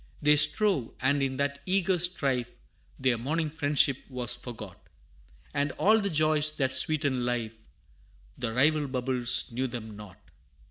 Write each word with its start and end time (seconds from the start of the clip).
They 0.19 0.35
strove, 0.35 0.95
and 0.99 1.21
in 1.21 1.37
that 1.37 1.61
eager 1.67 1.99
strife 1.99 2.49
Their 2.97 3.19
morning 3.19 3.51
friendship 3.51 3.97
was 4.09 4.35
forgot, 4.35 4.79
And 5.53 5.73
all 5.73 5.99
the 6.01 6.09
joys 6.09 6.51
that 6.57 6.75
sweeten 6.75 7.23
life, 7.23 7.59
The 8.35 8.51
rival 8.51 8.87
bubbles 8.87 9.51
knew 9.51 9.67
them 9.67 9.95
not. 9.95 10.17